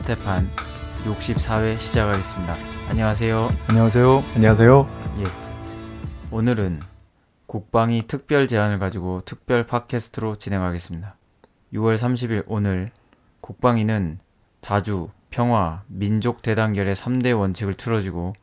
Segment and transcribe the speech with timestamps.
[0.00, 0.48] 저 스테판
[1.04, 2.54] 64회 시작하겠습니다.
[2.88, 3.50] 안녕하세요.
[3.68, 4.24] 안녕하세요.
[4.34, 4.88] 안녕하세요.
[5.18, 5.24] 예.
[6.30, 6.80] 오늘은
[7.46, 11.16] 국방이 특별 제안을 가지고 특별 팟캐스트로 진행하겠습니다.
[11.74, 12.90] 6월 30일 오늘
[13.40, 14.18] 국방위는
[14.60, 18.34] 자주, 평화, 민족 대단결의 3대 원칙을 틀어주고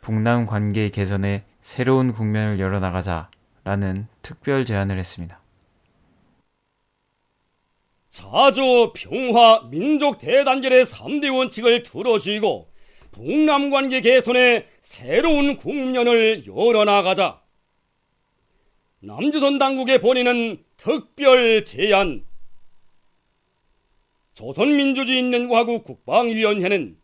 [0.00, 5.41] 북남 관계 개선에 새로운 국면을 열어나가자라는 특별 제안을 했습니다.
[8.12, 12.68] 자주 평화 민족 대단결의 3대 원칙을 들어주고
[13.10, 17.40] 북남 관계 개선에 새로운 국면을 열어나가자.
[19.00, 22.26] 남조선 당국에 보내는 특별 제안.
[24.34, 26.98] 조선민주주의인민과국 국방위원회는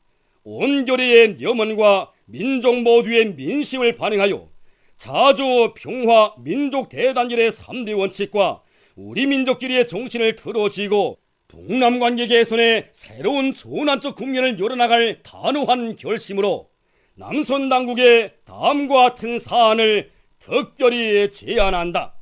[0.44, 4.50] 온결의의 염원과 민족 모두의 민심을 반영하여
[4.98, 8.62] 자주 평화 민족 대단결의 3대 원칙과
[9.00, 16.68] 우리 민족끼리의 정신을 틀어쥐고 동남 관계 개선에 새로운 전환적 국면을 열어나갈 단호한 결심으로
[17.14, 22.16] 남선 당국에 다음과 같은 사안을 특별히 제안한다.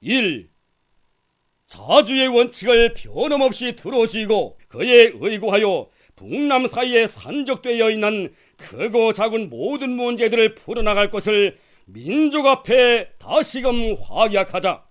[0.00, 0.50] 1.
[1.66, 11.12] 자주의 원칙을 변함없이 들어주고 그에 의거하여 북남 사이에 산적되어 있는 크고 작은 모든 문제들을 풀어나갈
[11.12, 11.56] 것을
[11.92, 14.84] 민족 앞에 다시금 확약하자.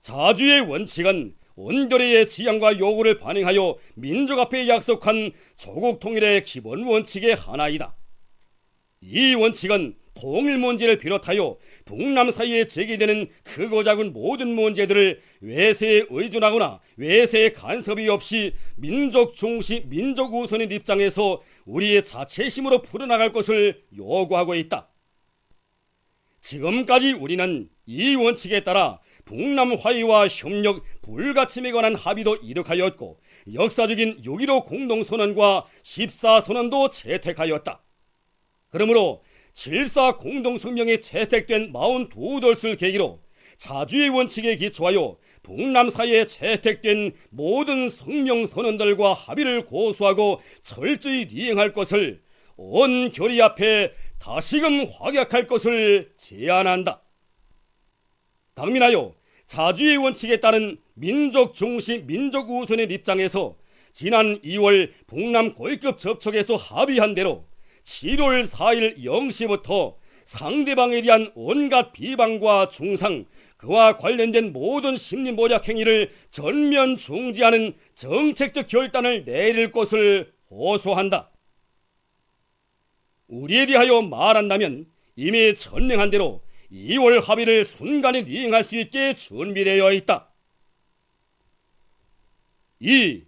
[0.00, 7.94] 자주의 원칙은 온결의 지향과 요구를 반영하여 민족 앞에 약속한 조국 통일의 기본 원칙의 하나이다.
[9.02, 17.52] 이 원칙은 통일 문제를 비롯하여 북남 사이에 제기되는 크고 작은 모든 문제들을 외세에 의존하거나 외세의
[17.52, 24.91] 간섭이 없이 민족 중시 민족 우선의 입장에서 우리의 자체심으로 풀어나갈 것을 요구하고 있다.
[26.42, 33.20] 지금까지 우리는 이 원칙에 따라 북남 화해와 협력 불가침에 관한 합의도 이룩하였고
[33.54, 37.82] 역사적인 6.15 공동선언과 14선언도 채택하였다.
[38.70, 39.22] 그러므로
[39.54, 43.22] 7사 공동성명에 채택된 42돌을 계기로
[43.56, 52.22] 자주의 원칙에 기초하여 북남 사이에 채택된 모든 성명 선언들과 합의를 고수하고 철저히 이행할 것을
[52.56, 53.92] 온 결의 앞에
[54.22, 57.02] 다시금 확약할 것을 제안한다.
[58.54, 59.14] 당민하여
[59.48, 63.56] 자주의 원칙에 따른 민족 중심 민족 우선의 입장에서
[63.92, 67.46] 지난 2월 북남 고위급 접촉에서 합의한 대로
[67.82, 73.24] 7월 4일 0시부터 상대방에 대한 온갖 비방과 중상,
[73.56, 81.31] 그와 관련된 모든 심리 모략 행위를 전면 중지하는 정책적 결단을 내릴 것을 호소한다.
[83.32, 84.84] 우리에 대하여 말한다면
[85.16, 90.28] 이미 전명한 대로 2월 합의를 순간에 이행할 수 있게 준비되어 있다.
[92.80, 93.22] 2.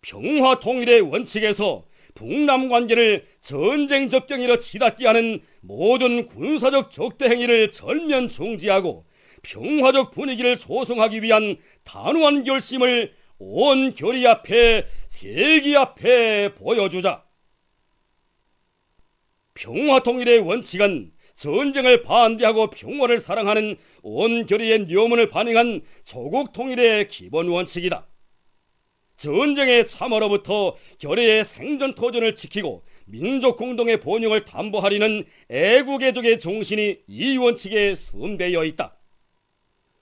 [0.00, 9.04] 평화 통일의 원칙에서 북남 관계를 전쟁 접경이라 치닫게 하는 모든 군사적 적대 행위를 전면 중지하고
[9.42, 17.27] 평화적 분위기를 조성하기 위한 단호한 결심을 온 결의 앞에 세계 앞에 보여주자.
[19.58, 28.06] 평화 통일의 원칙은 전쟁을 반대하고 평화를 사랑하는 온 결의의 묘문을 반영한 조국 통일의 기본 원칙이다.
[29.16, 38.64] 전쟁의 참화로부터 결의의 생존 토전을 지키고 민족 공동의 번영을 담보하리는 애국애족의 정신이 이 원칙에 숨되어
[38.64, 38.96] 있다.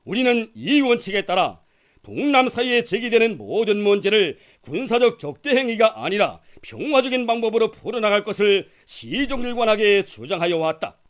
[0.04, 1.62] 우리는 이 원칙에 따라
[2.06, 10.56] 동남 사이에 제기되는 모든 문제를 군사적 적대 행위가 아니라 평화적인 방법으로 풀어나갈 것을 시종일관하게 주장하여
[10.56, 11.00] 왔다.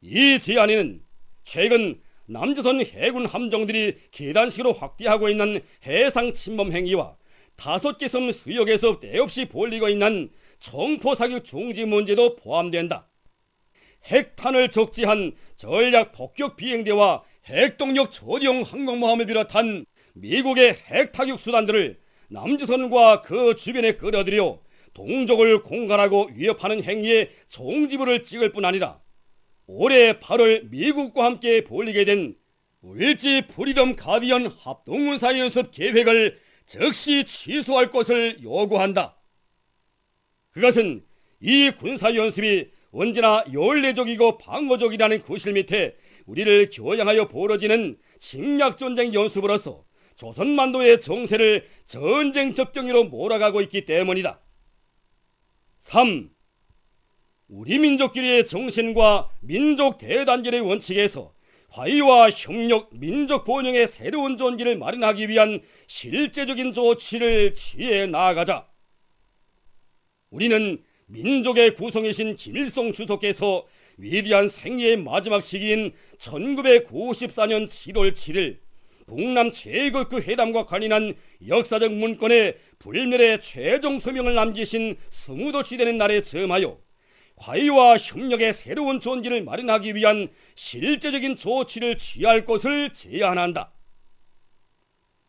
[0.00, 1.02] 이 제안에는
[1.42, 7.18] 최근 남조선 해군 함정들이 계단식으로 확대하고 있는 해상 침범 행위와
[7.56, 10.30] 다섯 개 섬 수역에서 때없이 벌리고 있는
[10.60, 13.06] 청포 사격 중지 문제도 포함된다.
[14.06, 21.98] 핵탄을 적지한 전략 폭격 비행대와 핵동력 저리용 항공모함을 비롯한 미국의 핵타격 수단들을
[22.28, 24.60] 남조선과 그 주변에 끌어들여
[24.92, 29.00] 동족을 공갈하고 위협하는 행위에 종지부를 찍을 뿐 아니라
[29.66, 32.36] 올해 8월 미국과 함께 벌리게 된
[32.82, 39.16] 을지 프리덤 가디언 합동군사 연습 계획을 즉시 취소할 것을 요구한다.
[40.50, 41.04] 그것은
[41.40, 45.96] 이 군사 연습이 언제나 연례적이고 방어적이라는 구실 밑에
[46.28, 49.84] 우리를 겨냥하여 벌어지는 침략전쟁 연습으로서
[50.16, 54.40] 조선반도의 정세를 전쟁 접경으로 몰아가고 있기 때문이다.
[55.78, 56.30] 3.
[57.48, 61.32] 우리 민족끼리의 정신과 민족 대단결의 원칙에서
[61.70, 68.68] 화의와 협력, 민족 번영의 새로운 존기를 마련하기 위한 실제적인 조치를 취해 나가자.
[70.30, 73.66] 우리는 민족의 구성이신 김일성 주석께서
[73.96, 78.58] 위대한 생애의 마지막 시기인 1994년 7월 7일
[79.06, 81.14] 북남 최고급 회담과 관련한
[81.48, 86.78] 역사적 문건에 불멸의 최종 서명을 남기신 스무도치 되는 날에 점하여
[87.38, 93.72] 화의와 협력의 새로운 존기를 마련하기 위한 실제적인 조치를 취할 것을 제안한다.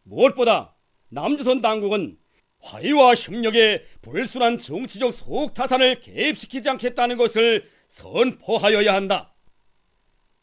[0.03, 0.75] 무엇보다
[1.09, 2.17] 남조선 당국은
[2.59, 9.33] 화의와 협력에 불순한 정치적 속타산을 개입시키지 않겠다는 것을 선포하여야 한다.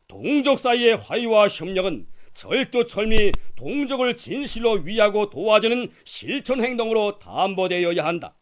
[0.08, 8.36] 동족 사이의 화의와 협력은 절도철미 동족을 진실로 위하고 도와주는 실천 행동으로 담보되어야 한다.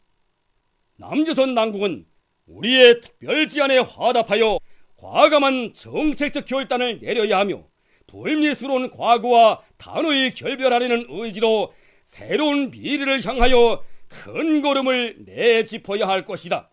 [0.97, 2.05] 남조선 당국은
[2.45, 4.59] 우리의 특별 지안에 화답하여
[4.97, 7.63] 과감한 정책적 결단을 내려야 하며
[8.07, 11.73] 불미스러운 과거와 단호히 결별하려는 의지로
[12.05, 16.69] 새로운 미래를 향하여 큰 걸음을 내짚어야 할 것이다.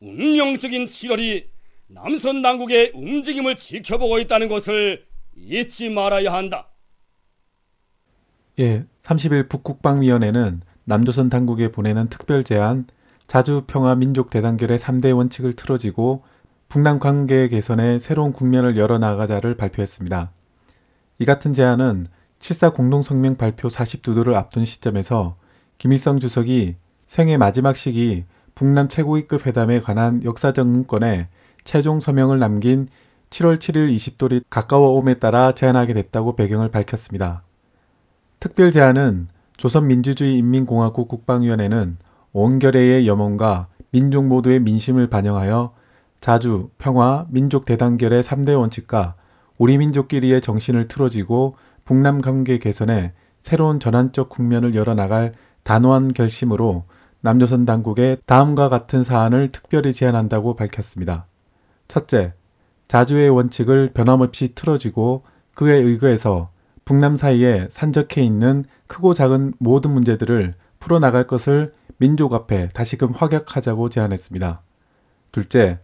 [0.00, 1.46] 운명적인 7월이
[1.88, 5.04] 남선 당국의 움직임을 지켜보고 있다는 것을
[5.36, 6.70] 잊지 말아야 한다.
[8.60, 12.86] 예, 30일 북국방위원회는 남조선 당국에 보내는 특별 제안
[13.26, 16.22] 자주 평화 민족 대단결의 3대 원칙을 틀어지고
[16.68, 20.32] 북남 관계 개선에 새로운 국면을 열어 나가자를 발표했습니다.
[21.18, 22.06] 이 같은 제안은
[22.44, 25.36] 7사 공동성명 발표 42도를 앞둔 시점에서
[25.78, 26.76] 김일성 주석이
[27.06, 28.24] 생애 마지막 시기
[28.54, 31.28] 북남 최고위급 회담에 관한 역사적 문건에
[31.64, 32.88] 최종 서명을 남긴
[33.30, 37.42] 7월 7일 20돌이 가까워 옴에 따라 제안하게 됐다고 배경을 밝혔습니다.
[38.40, 41.96] 특별 제안은 조선민주주의 인민공화국 국방위원회는
[42.34, 45.72] 온 결의의 염원과 민족 모두의 민심을 반영하여
[46.20, 49.14] 자주, 평화, 민족 대단결의 3대 원칙과
[49.56, 55.32] 우리 민족끼리의 정신을 틀어지고 북남 관계 개선에 새로운 전환적 국면을 열어나갈
[55.64, 56.84] 단호한 결심으로
[57.20, 61.26] 남조선 당국에 다음과 같은 사안을 특별히 제안한다고 밝혔습니다.
[61.88, 62.34] 첫째,
[62.88, 66.50] 자주의 원칙을 변함없이 틀어지고 그에 의거해서
[66.84, 74.60] 북남 사이에 산적해 있는 크고 작은 모든 문제들을 풀어나갈 것을 민족 앞에 다시금 확약하자고 제안했습니다.
[75.32, 75.78] 둘째,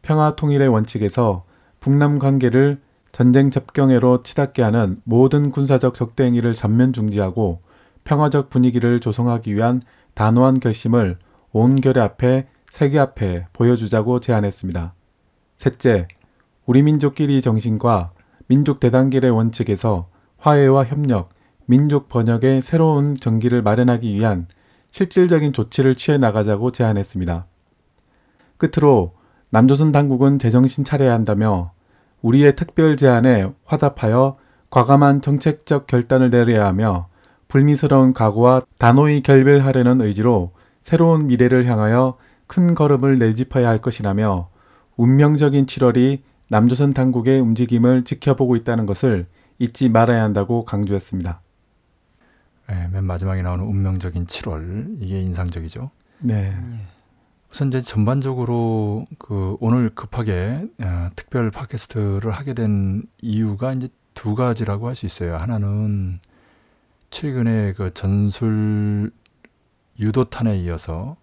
[0.00, 1.44] 평화 통일의 원칙에서
[1.80, 2.80] 북남 관계를
[3.16, 7.62] 전쟁 접경애로 치닫게 하는 모든 군사적 적대 행위를 전면 중지하고
[8.04, 9.80] 평화적 분위기를 조성하기 위한
[10.12, 11.16] 단호한 결심을
[11.50, 14.92] 온 결의 앞에 세계 앞에 보여주자고 제안했습니다.
[15.56, 16.08] 셋째,
[16.66, 18.12] 우리 민족끼리 정신과
[18.48, 21.30] 민족 대단결의 원칙에서 화해와 협력,
[21.64, 24.46] 민족 번역의 새로운 전기를 마련하기 위한
[24.90, 27.46] 실질적인 조치를 취해 나가자고 제안했습니다.
[28.58, 29.14] 끝으로
[29.48, 31.72] 남조선 당국은 제정신 차려야 한다며
[32.22, 34.36] 우리의 특별 제안에 화답하여
[34.70, 37.08] 과감한 정책적 결단을 내려야 하며
[37.48, 40.52] 불미스러운 각오와 단호히 결별하려는 의지로
[40.82, 42.16] 새로운 미래를 향하여
[42.46, 44.48] 큰 걸음을 내짚어야 할 것이라며
[44.96, 49.26] 운명적인 7월이 남조선 당국의 움직임을 지켜보고 있다는 것을
[49.58, 51.40] 잊지 말아야 한다고 강조했습니다.
[52.68, 55.90] 네, 맨 마지막에 나오는 운명적인 7월 이게 인상적이죠.
[56.20, 56.54] 네.
[57.56, 64.88] 우선 이제 전반적으로 그 오늘 급하게 어, 특별 팟캐스트를 하게 된 이유가 이제 두 가지라고
[64.88, 65.38] 할 수 있어요.
[65.38, 66.20] 하나는
[67.08, 69.10] 최근에 그 전술
[69.98, 71.16] 유도탄에 이어서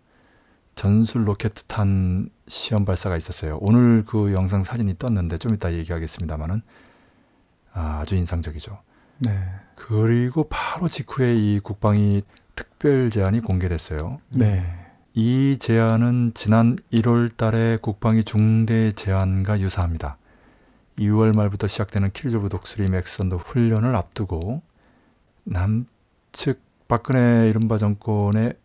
[0.74, 3.60] 전술 로켓탄 시험 발사가 있었어요.
[3.62, 6.64] 오늘 그 영상 사진이 떴는데 좀 이따 얘기하겠습니다만은
[7.74, 8.80] 아 주 인상적이죠.
[9.20, 9.40] 네.
[9.76, 12.24] 그리고 바로 직후에 이 국방위
[12.56, 14.18] 특별 제안이 공개됐어요.
[14.30, 14.83] 네.
[15.16, 20.18] 이 제안은 지난 1월 달에 국방위 중대 제안과 유사합니다.
[20.98, 24.64] 2월 말부터 시작되는 키리졸브 독수리 맥스선더 훈련을 앞두고
[25.44, 28.56] 남측 박근혜 이른바 정권의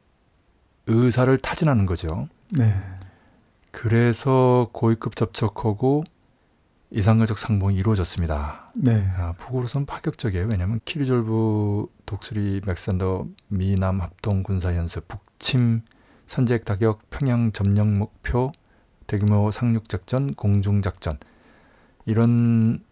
[0.87, 2.29] 의사를 타진하는 거죠.
[2.57, 2.75] 네.
[3.71, 6.05] 그래서 고위급 접촉하고
[6.91, 8.73] 이산가족 상봉이 이루어졌습니다.
[8.75, 9.07] 네.
[9.19, 10.47] 아, 북으로선 파격적이에요.
[10.47, 15.83] 왜냐하면 키리졸브 독수리 맥스선더 미남 합동 군사 연습 북침
[16.29, 18.53] 선제 타격 평양 점령 목표
[19.07, 21.19] 대규모 상륙 작전 공중 작전
[22.05, 22.85] 이런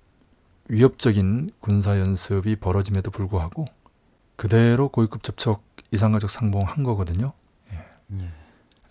[0.68, 3.66] 위협적인 군사 연습이 벌어짐에도 불구하고
[4.36, 5.62] 그대로 고위급 접촉
[5.92, 7.34] 이상가족 상봉한 거거든요.
[7.72, 7.84] 예.
[8.16, 8.32] 예.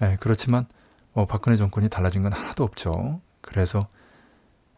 [0.03, 0.67] 예, 그렇지만
[1.13, 3.21] 뭐 박근혜 정권이 달라진 건 하나도 없죠.
[3.41, 3.87] 그래서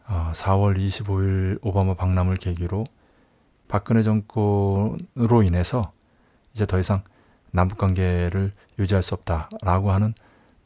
[0.06, 2.84] 어, 4월 25일 오바마 방남을 계기로
[3.68, 5.92] 박근혜 정권으로 인해서
[6.54, 7.02] 이제 더 이상
[7.50, 10.14] 남북 관계를 유지할 수 없다라고 하는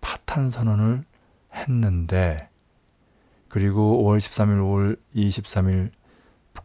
[0.01, 1.05] 파탄 선언을
[1.55, 2.49] 했는데
[3.49, 5.91] 그리고 5월 13일, 5월 23일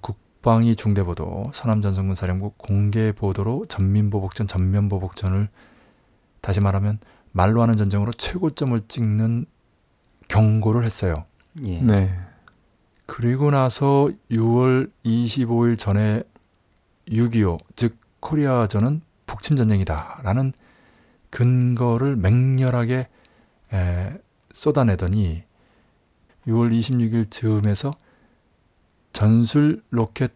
[0.02, 5.50] 국방위 중대보도 서남전선군 사령부 공개 보도로 전민보복전, 전면보복전을
[6.40, 7.00] 다시 말하면
[7.34, 9.46] 말로 하는 전쟁으로 최고점을 찍는
[10.30, 11.26] 경고를 했어요.
[11.66, 11.82] 예.
[11.82, 12.18] 네.
[13.06, 16.24] 그리고 나서 6월 25일 전에
[17.10, 20.54] 6.25, 즉 코리아전은 북침 전쟁이다라는
[21.30, 23.08] 근거를 맹렬하게
[23.74, 24.18] 에,
[24.54, 25.44] 쏟아내더니
[26.48, 27.94] 6월 26일 즈음에서
[29.14, 30.32] 전술 로켓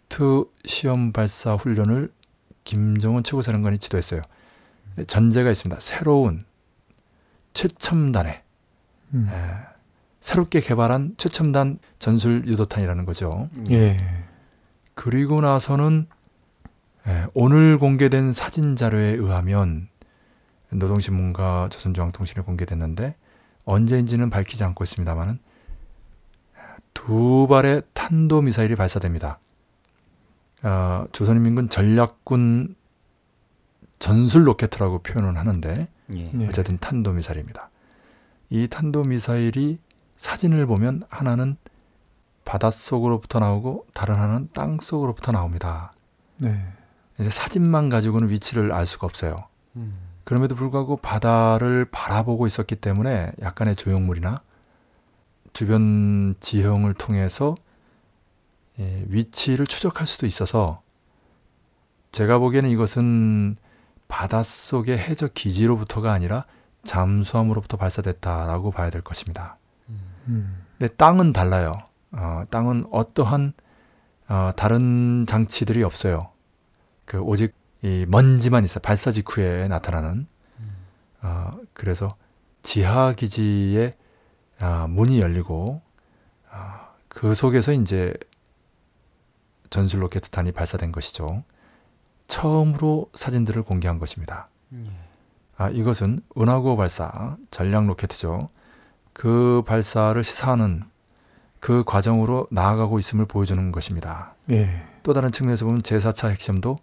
[0.65, 2.11] 시험 발사 훈련을
[2.63, 4.21] 김정은 최고사령관이 지도했어요.
[5.07, 5.79] 전제가 있습니다.
[5.79, 6.43] 새로운
[7.53, 8.43] 최첨단의
[9.13, 9.29] 음.
[9.31, 9.71] 에,
[10.19, 13.49] 새롭게 개발한 최첨단 전술 유도탄이라는 거죠.
[13.71, 13.97] 예.
[14.93, 16.20] 그리고 나서는 에,
[17.33, 19.87] 오늘 공개된 사진 자료에 의하면
[20.69, 23.15] 노동신문과 조선중앙통신에 공개됐는데
[23.65, 25.39] 언제인지는 밝히지 않고 있습니다만은
[26.93, 29.39] 두 발의 탄도 미사일이 발사됩니다.
[30.63, 32.75] 어, 조선인민군 전략군
[33.99, 36.29] 전술 로켓이라고 표현을 하는데 예.
[36.33, 36.47] 네.
[36.47, 37.69] 어쨌든 탄도 미사일입니다.
[38.49, 39.79] 이 탄도 미사일이
[40.17, 41.55] 사진을 보면 하나는
[42.45, 45.93] 바닷속으로부터 나오고 다른 하나는 땅 속으로부터 나옵니다.
[46.37, 46.61] 네.
[47.21, 49.45] 이제 사진만 가지고는 위치를 알 수가 없어요.
[49.75, 49.93] 음.
[50.23, 54.41] 그럼에도 불구하고 바다를 바라보고 있었기 때문에 약간의 조형물이나
[55.53, 57.55] 주변 지형을 통해서
[58.79, 60.81] 예, 위치를 추적할 수도 있어서
[62.11, 63.57] 제가 보기에는 이것은
[64.07, 66.45] 바닷속의 해적 기지로부터가 아니라
[66.83, 69.57] 잠수함으로부터 발사됐다라고 봐야 될 것입니다.
[70.27, 70.63] 음.
[70.77, 71.73] 근데 땅은 달라요.
[72.11, 73.53] 어, 땅은 어떠한
[74.27, 76.30] 어, 다른 장치들이 없어요.
[77.11, 80.27] 그 오직 이 먼지만 있어 요 발사 직후에 나타나는.
[81.23, 82.15] 어, 그래서
[82.63, 83.97] 지하 기지에
[84.59, 85.81] 아, 문이 열리고
[86.49, 88.13] 아, 그 속에서 이제
[89.69, 91.43] 전술 로켓 탄이 발사된 것이죠.
[92.27, 94.47] 처음으로 사진들을 공개한 것입니다.
[94.73, 94.85] 예.
[95.57, 98.47] 아, 이것은 은하고 발사 전략 로켓이죠.
[99.11, 100.85] 그 발사를 시사하는
[101.59, 104.33] 그 과정으로 나아가고 있음을 보여주는 것입니다.
[104.49, 104.87] 예.
[105.03, 106.77] 또 다른 측면에서 보면 제4차 핵시험도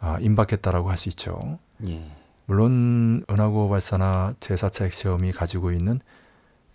[0.00, 1.58] 아, 임박했다라고 할 수 있죠.
[1.86, 2.04] 예.
[2.46, 6.00] 물론 은하고 발사나 제4차 핵시험이 가지고 있는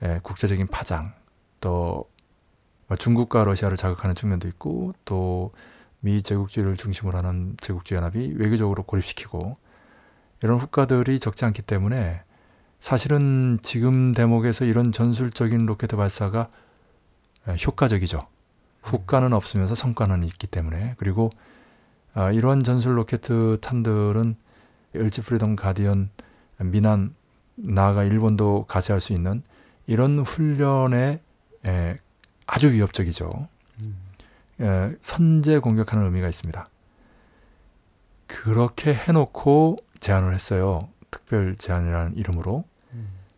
[0.04, 1.14] 예, 국제적인 파장
[1.60, 2.10] 또
[2.98, 5.52] 중국과 러시아를 자극하는 측면도 있고 또
[6.06, 9.58] 미 제국주의를 중심으로 하는 제국주의 연합이 외교적으로 고립시키고
[10.44, 12.22] 이런 후과들이 적지 않기 때문에
[12.80, 16.50] 사실은 지금 대목에서 이런 전술적인 로켓 발사가
[17.48, 18.22] 예, 효과적이죠.
[18.84, 21.32] 후과는 없으면서 성과는 있기 때문에 그리고
[22.16, 23.22] 아, 이러한 전술 로켓
[23.60, 24.38] 탄들은
[24.96, 26.10] 을지 프리덤 가디언
[26.60, 27.14] 미남
[27.56, 29.44] 나아가 일본도 가세할 수 있는
[29.86, 31.22] 이런 훈련에
[31.66, 32.00] 에,
[32.48, 33.50] 아주 위협적이죠.
[34.62, 36.70] 에, 선제 공격하는 의미가 있습니다.
[38.28, 40.88] 그렇게 해놓고 제안을 했어요.
[41.12, 42.64] 특별 제안이라는 이름으로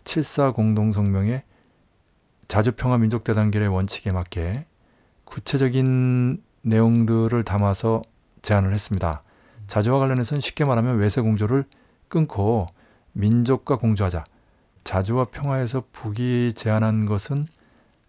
[0.03, 1.41] 7.4 공동성명의
[2.47, 4.67] 자주평화민족대단결의 원칙에 맞게
[5.25, 8.03] 구체적인 내용들을 담아서
[8.47, 9.23] 제안을 했습니다.
[9.67, 11.65] 자주와 관련해서는 쉽게 말하면 외세 공조를
[12.07, 12.67] 끊고
[13.11, 14.23] 민족과 공조하자.
[14.85, 17.47] 자주와 평화에서 북이 제안한 것은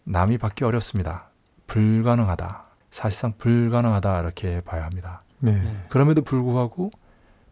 [0.04, 1.30] 남이 받기 어렵습니다.
[1.66, 2.66] 불가능하다.
[2.92, 5.22] 사실상 불가능하다 이렇게 봐야 합니다.
[5.40, 5.52] 네.
[5.52, 5.86] 예.
[5.88, 6.92] 그럼에도 불구하고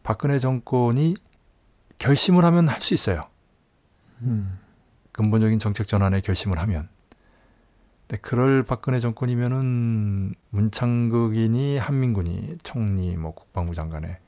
[0.05, 1.17] 박근혜 정권이
[1.99, 3.25] 결심을 하면 할 수 있어요.
[4.23, 4.61] 음.
[5.11, 6.89] 근본적인 정책 전환에 결심을 하면.
[8.07, 14.19] 근데 그럴 박근혜 정권이면은 문창극이니 한민군이 총리 뭐 국방부 장관에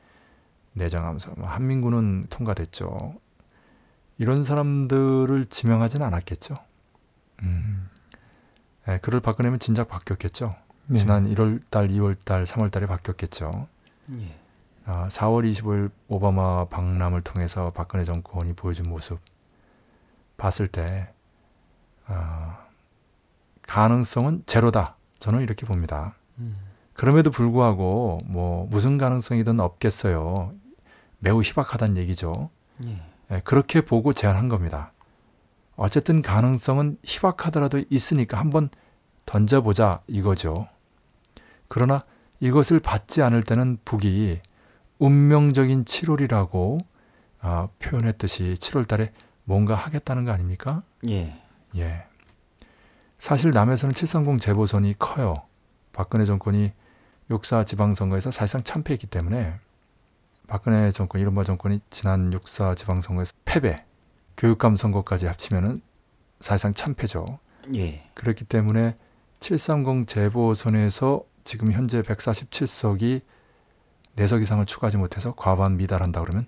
[0.72, 3.14] 내정하면서 뭐 한민군은 통과됐죠.
[4.18, 6.56] 이런 사람들을 지명하지는 않았겠죠.
[7.42, 7.88] 음.
[8.86, 10.56] 네, 그럴 박근혜면 진작 바뀌었겠죠.
[10.86, 10.98] 네.
[10.98, 13.68] 지난 1월 달, 2월 달, 3월 달에 바뀌었겠죠.
[14.12, 14.38] 예.
[14.86, 19.20] 아, 4월 25일 오바마 방남을 통해서 박근혜 정권이 보여준 모습
[20.36, 21.12] 봤을 때
[22.06, 22.67] 아,
[23.68, 24.96] 가능성은 제로다.
[25.20, 26.14] 저는 이렇게 봅니다.
[26.38, 26.56] 음.
[26.94, 30.54] 그럼에도 불구하고 뭐 무슨 가능성이든 없겠어요.
[31.18, 32.50] 매우 희박하다는 얘기죠.
[32.86, 33.02] 예.
[33.30, 34.92] 예, 그렇게 보고 제안한 겁니다.
[35.76, 38.70] 어쨌든 가능성은 희박하더라도 있으니까 한번
[39.26, 40.66] 던져보자 이거죠.
[41.68, 42.04] 그러나
[42.40, 44.40] 이것을 받지 않을 때는 북이
[44.98, 46.78] 운명적인 7월이라고
[47.40, 49.12] 아, 표현했듯이 7월 달에
[49.44, 50.82] 뭔가 하겠다는 거 아닙니까?
[51.06, 51.38] 예.
[51.76, 52.07] 예.
[53.18, 55.42] 사실 남에서는 730 재보선이 커요.
[55.92, 56.72] 박근혜 정권이
[57.30, 59.54] 육사 지방선거에서 사실상 참패했기 때문에
[60.46, 63.84] 박근혜 정권, 이른바 정권이 지난 육사 지방선거에서 패배,
[64.36, 65.82] 교육감 선거까지 합치면은
[66.40, 67.38] 사실상 참패죠.
[67.74, 68.08] 예.
[68.14, 68.96] 그렇기 때문에
[69.40, 73.20] 730 재보선에서 지금 현재 147석이
[74.16, 76.46] 4석 이상을 추가하지 못해서 과반 미달한다 그러면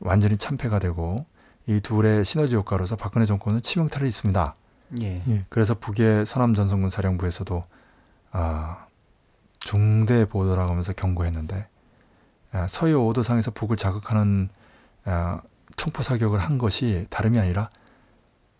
[0.00, 1.26] 완전히 참패가 되고
[1.66, 4.54] 이 둘의 시너지 효과로서 박근혜 정권은 치명타를 입습니다.
[5.00, 5.22] 예.
[5.28, 5.44] 예.
[5.48, 7.64] 그래서 북의 서남 전선군 사령부에서도
[8.32, 8.86] 아,
[9.60, 11.66] 중대 보도라고 하면서 경고했는데
[12.52, 14.48] 아, 서해 오도상에서 북을 자극하는
[15.04, 15.40] 아,
[15.76, 17.70] 총포 사격을 한 것이 다름이 아니라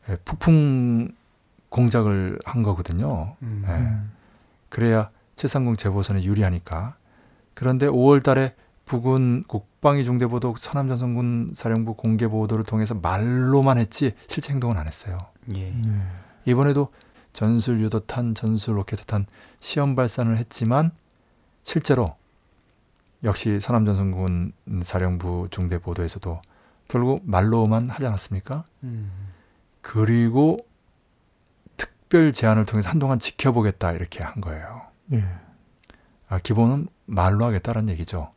[0.08, 1.10] 예, 북풍
[1.68, 3.36] 공작을 한 거거든요.
[3.42, 3.64] 음.
[3.66, 3.72] 예.
[3.72, 4.12] 음.
[4.68, 6.96] 그래야 730 재보선에 유리하니까.
[7.54, 8.54] 그런데 5월 달에
[8.88, 15.18] 북은 국방위 중대보도 서남전선군 사령부 공개 보도를 통해서 말로만 했지 실제 행동은 안 했어요.
[15.54, 15.68] 예.
[15.68, 16.02] 예.
[16.46, 16.88] 이번에도
[17.34, 19.26] 전술 유도탄, 전술 로켓탄
[19.60, 20.90] 시험 발사를 했지만
[21.62, 22.16] 실제로
[23.22, 24.52] 역시 서남전선군
[24.82, 26.40] 사령부 중대 보도에서도
[26.88, 28.64] 결국 말로만 하지 않았습니까?
[28.84, 29.12] 음.
[29.82, 30.58] 그리고
[31.76, 34.82] 특별 제안을 통해서 한동안 지켜보겠다 이렇게 한 거예요.
[35.12, 35.24] 예.
[36.28, 38.32] 아, 기본은 말로 하겠다는 얘기죠.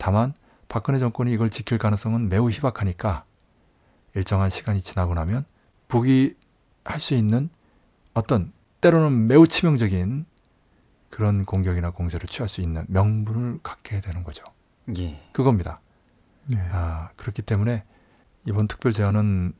[0.00, 0.32] 다만
[0.68, 3.24] 박근혜 정권이 이걸 지킬 가능성은 매우 희박하니까
[4.14, 5.44] 일정한 시간이 지나고 나면
[5.88, 6.34] 북이
[6.84, 7.50] 할 수 있는
[8.14, 10.24] 어떤 때로는 매우 치명적인
[11.10, 14.42] 그런 공격이나 공세를 취할 수 있는 명분을 갖게 되는 거죠.
[14.96, 15.20] 예.
[15.32, 15.80] 그겁니다.
[16.54, 16.58] 예.
[16.72, 17.84] 아, 그렇기 때문에
[18.46, 19.52] 이번 특별 제안은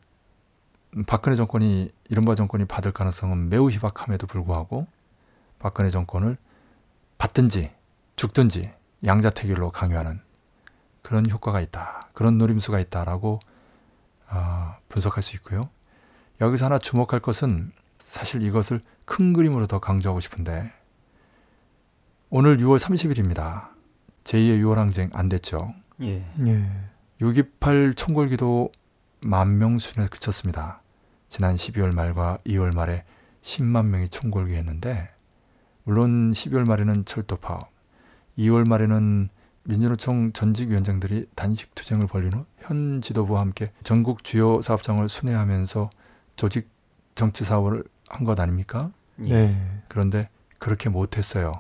[1.07, 4.87] 박근혜 정권이 이른바 정권이 받을 가능성은 매우 희박함에도 불구하고
[5.59, 6.39] 박근혜 정권을
[7.19, 7.71] 받든지
[8.17, 8.73] 죽든지
[9.05, 10.21] 양자택일로 강요하는
[11.03, 12.09] 그런 효과가 있다.
[12.13, 13.41] 그런 노림수가 있다라고
[14.29, 15.69] 아, 분석할 수 있고요.
[16.41, 20.73] 여기서 하나 주목할 것은 사실 이것을 큰 그림으로 더 강조하고 싶은데
[22.31, 23.69] 오늘 6월 30일입니다.
[24.25, 25.75] 제2의 6월 항쟁 안 됐죠.
[26.03, 26.25] 예.
[26.47, 26.71] 예.
[27.21, 28.71] 6.28 총궐기도
[29.23, 30.81] 만 명 수준에 그쳤습니다.
[31.29, 33.05] 지난 12월 말과 2월 말에
[33.43, 35.09] 10만 명이 총궐기했는데
[35.85, 37.71] 물론 12월 말에는 철도 파업,
[38.39, 39.29] 2월 말에는
[39.65, 45.91] 민주노총 전직 위원장들이 단식 투쟁을 벌린 후 현 지도부와 함께 전국 주요 사업장을 순회하면서
[46.37, 46.69] 조직
[47.15, 48.91] 정치 사업을 한 것 아닙니까?
[49.25, 49.33] 예.
[49.47, 49.83] 네.
[49.89, 51.53] 그런데 그렇게 못했어요.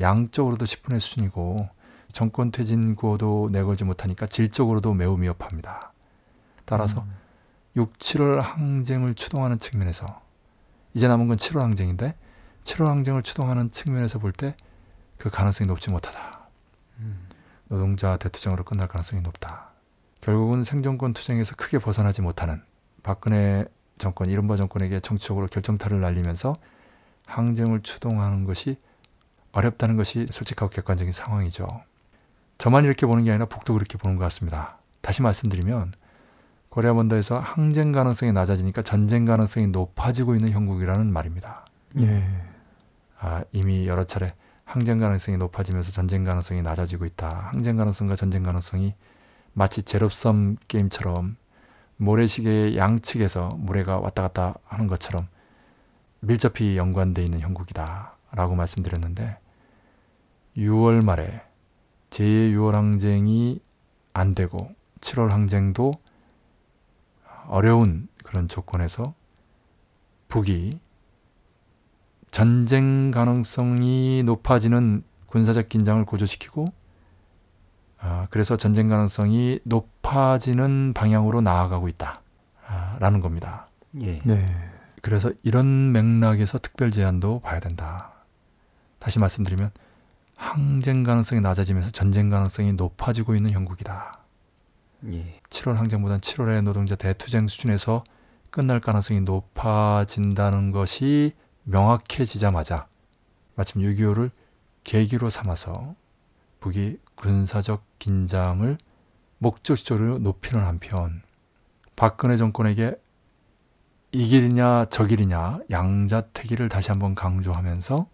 [0.00, 1.68] 양적으로도 10분의 수준이고
[2.12, 5.92] 정권 퇴진고도 내걸지 못하니까 질적으로도 매우 미흡합니다.
[6.64, 7.12] 따라서 음.
[7.76, 10.20] 6, 7월 항쟁을 추동하는 측면에서
[10.94, 12.14] 이제 남은 건 7월 항쟁인데
[12.64, 14.54] 7월 항쟁을 추동하는 측면에서 볼 때
[15.18, 16.37] 그 가능성이 높지 못하다.
[17.00, 17.28] 음.
[17.68, 19.70] 노동자 대투쟁으로 끝날 가능성이 높다.
[20.20, 22.62] 결국은 생존권 투쟁에서 크게 벗어나지 못하는
[23.02, 23.64] 박근혜
[23.98, 26.54] 정권, 이른바 정권에게 정치적으로 결정타를 날리면서
[27.26, 28.76] 항쟁을 추동하는 것이
[29.52, 31.66] 어렵다는 것이 솔직하고 객관적인 상황이죠.
[32.58, 34.78] 저만 이렇게 보는 게 아니라 북도 그렇게 보는 것 같습니다.
[35.00, 35.92] 다시 말씀드리면
[36.68, 41.66] 코리아 본도에서 항쟁 가능성이 낮아지니까 전쟁 가능성이 높아지고 있는 형국이라는 말입니다.
[42.00, 42.24] 예.
[43.18, 44.34] 아, 이미 여러 차례
[44.68, 47.48] 항쟁 가능성이 높아지면서 전쟁 가능성이 낮아지고 있다.
[47.52, 48.94] 항쟁 가능성과 전쟁 가능성이
[49.54, 51.36] 마치 제롭섬 게임처럼
[51.96, 55.26] 모래시계의 양측에서 모래가 왔다 갔다 하는 것처럼
[56.20, 59.38] 밀접히 연관돼 있는 형국이다 라고 말씀드렸는데
[60.58, 61.40] 6월 말에
[62.10, 63.62] 제 6월 항쟁이
[64.12, 65.94] 안 되고 7월 항쟁도
[67.46, 69.14] 어려운 그런 조건에서
[70.28, 70.78] 북이
[72.30, 76.66] 전쟁 가능성이 높아지는 군사적 긴장을 고조시키고
[78.00, 83.68] 아, 그래서 전쟁 가능성이 높아지는 방향으로 나아가고 있다라는 겁니다.
[84.00, 84.20] 예.
[84.20, 84.54] 네.
[85.02, 88.12] 그래서 이런 맥락에서 특별 제안도 봐야 된다.
[88.98, 89.70] 다시 말씀드리면
[90.36, 94.12] 항쟁 가능성이 낮아지면서 전쟁 가능성이 높아지고 있는 형국이다.
[95.12, 95.40] 예.
[95.50, 98.04] 7월 항쟁보다는 7월의 노동자 대투쟁 수준에서
[98.50, 101.34] 끝날 가능성이 높아진다는 것이
[101.68, 102.88] 명확해지자마자
[103.54, 104.30] 마침 6.25를
[104.84, 105.94] 계기로 삼아서
[106.60, 108.78] 북이 군사적 긴장을
[109.38, 111.22] 목적적으로 높이는 한편
[111.94, 112.98] 박근혜 정권에게
[114.12, 118.06] 이 길이냐 저 길이냐 양자택일을 다시 한번 강조하면서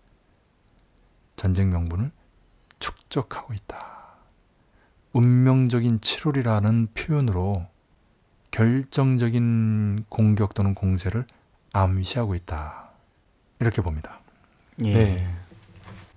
[1.36, 2.10] 전쟁 명분을
[2.80, 4.16] 축적하고 있다.
[5.12, 7.66] 운명적인 7월이라는 표현으로
[8.50, 11.26] 결정적인 공격 또는 공세를
[11.72, 12.83] 암시하고 있다.
[13.60, 14.20] 이렇게 봅니다.
[14.84, 14.92] 예.
[14.92, 15.28] 네.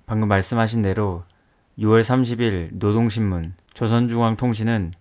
[0.05, 1.23] 방금 말씀하신 대로
[1.79, 4.93] 6월 30일 노동신문, 조선중앙통신은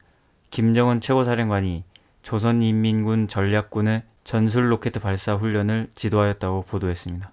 [0.51, 1.85] 김정은 최고사령관이
[2.22, 7.33] 조선인민군 전략군의 전술 로켓 발사 훈련을 지도하였다고 보도했습니다.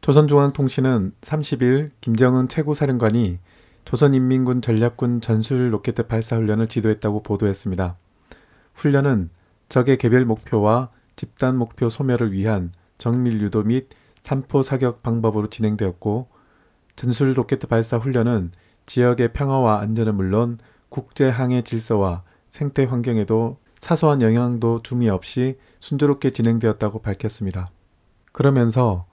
[0.00, 3.38] 조선중앙통신은 30일 김정은 최고사령관이
[3.84, 7.96] 조선인민군 전략군 전술 로켓 발사 훈련을 지도했다고 보도했습니다.
[8.74, 9.30] 훈련은
[9.68, 13.88] 적의 개별 목표와 집단 목표 소멸을 위한 정밀 유도 및
[14.24, 16.28] 산포 사격 방법으로 진행되었고
[16.96, 18.52] 전술 로켓 발사 훈련은
[18.86, 20.58] 지역의 평화와 안전은 물론
[20.88, 27.66] 국제 항해 질서와 생태 환경에도 사소한 영향도 두미 없이 순조롭게 진행되었다고 밝혔습니다.
[28.32, 29.04] 그러면서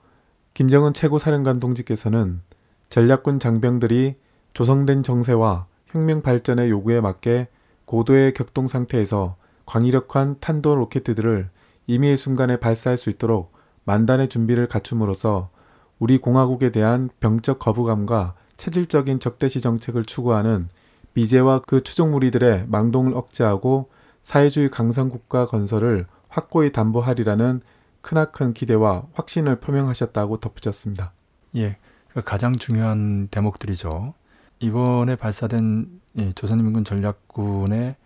[0.54, 2.40] 김정은 최고사령관 동지께서는
[2.88, 4.16] 전략군 장병들이
[4.54, 7.48] 조성된 정세와 혁명 발전의 요구에 맞게
[7.84, 11.50] 고도의 격동 상태에서 광위력한 탄도 로켓들을
[11.86, 13.51] 임의의 순간에 발사할 수 있도록
[13.84, 15.50] 만단의 준비를 갖춤으로써
[15.98, 20.68] 우리 공화국에 대한 병적 거부감과 체질적인 적대시 정책을 추구하는
[21.14, 23.90] 미제와 그 추종 무리들의 망동을 억제하고
[24.22, 27.60] 사회주의 강성국가 건설을 확고히 담보하리라는
[28.00, 31.12] 크나큰 기대와 확신을 표명하셨다고 덧붙였습니다.
[31.56, 31.76] 예,
[32.08, 34.14] 그 가장 중요한 대목들이죠.
[34.60, 36.00] 이번에 발사된
[36.34, 37.96] 조선인민군 전략군의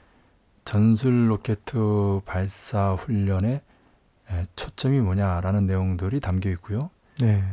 [0.65, 1.61] 전술 로켓
[2.25, 3.61] 발사 훈련의
[4.57, 6.91] 초점이 뭐냐라는 내용들이 담겨 있고요.
[7.21, 7.45] 네.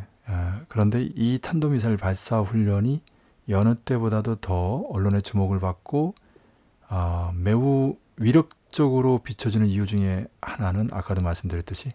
[0.68, 3.02] 그런데 이 탄도미사일 발사 훈련이
[3.50, 6.16] 여느 때보다도 더 언론의 주목을 받고
[6.90, 11.92] 어, 매우 위력적으로 비춰지는 이유 중에 하나는 아까도 말씀드렸듯이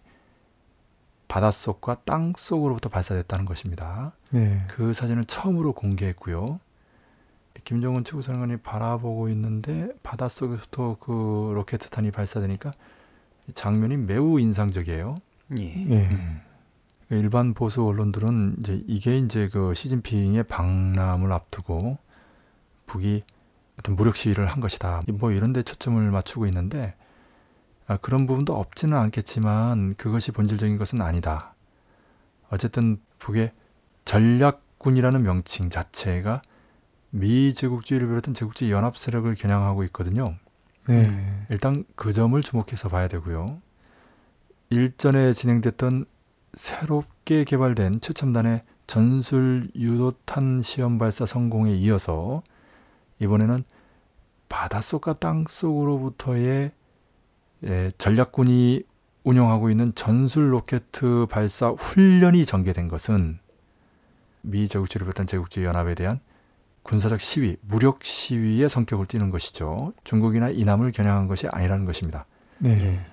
[1.27, 4.13] 바닷속과 땅 속으로부터 발사됐다는 것입니다.
[4.31, 4.63] 네.
[4.67, 6.59] 그 사진을 처음으로 공개했고요.
[7.63, 12.71] 김정은 최고사령관이 바라보고 있는데 바닷속에서부터 그 로켓 탄이 발사되니까
[13.53, 15.15] 장면이 매우 인상적이에요.
[15.59, 15.63] 예.
[15.63, 16.07] 예.
[16.09, 16.41] 음.
[17.11, 21.97] 일반 보수 언론들은 이제 이게 이제 그 시진핑의 방남을 앞두고
[22.85, 23.23] 북이
[23.79, 25.03] 어떤 무력 시위를 한 것이다.
[25.13, 26.95] 뭐 이런 데 초점을 맞추고 있는데
[27.87, 31.55] 아, 그런 부분도 없지는 않겠지만 그것이 본질적인 것은 아니다.
[32.51, 33.51] 어쨌든 북의
[34.05, 36.41] 전략군이라는 명칭 자체가
[37.09, 40.35] 미 제국주의를 비롯한 제국주의 연합 세력을 겨냥하고 있거든요.
[40.89, 41.45] 네.
[41.49, 43.61] 일단 그 점을 주목해서 봐야 되고요.
[44.71, 46.05] 일전에 진행됐던
[46.53, 52.41] 새롭게 개발된 최첨단의 전술 유도탄 시험 발사 성공에 이어서
[53.19, 53.63] 이번에는
[54.49, 56.71] 바닷속과 땅속으로부터의
[57.65, 58.83] 예, 전략군이
[59.23, 60.83] 운영하고 있는 전술 로켓
[61.29, 63.37] 발사 훈련이 전개된 것은
[64.41, 66.19] 미 제국주의를 비롯한 제국주의 연합에 대한
[66.89, 69.93] 군사적 시위, 무력 시위의 성격을 띠는 것이죠.
[70.03, 72.25] 중국이나 이남을 겨냥한 것이 아니라는 것입니다.
[72.57, 73.05] 네.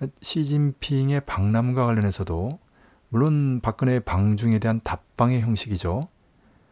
[0.00, 0.08] 예.
[0.22, 2.60] 시진핑의 방남과 관련해서도
[3.08, 6.02] 물론 박근혜의 방중에 대한 답방의 형식이죠.